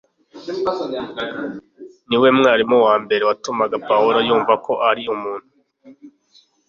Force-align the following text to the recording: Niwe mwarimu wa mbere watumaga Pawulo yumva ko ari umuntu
Niwe 2.07 2.29
mwarimu 2.37 2.77
wa 2.85 2.95
mbere 3.03 3.23
watumaga 3.29 3.75
Pawulo 3.87 4.19
yumva 4.27 4.53
ko 4.65 4.73
ari 4.89 5.03
umuntu 5.15 5.49